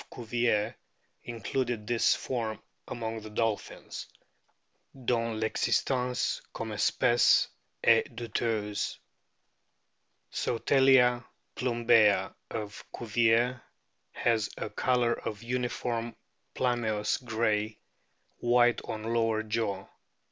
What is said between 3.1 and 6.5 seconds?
the dolphins" dont 1'existence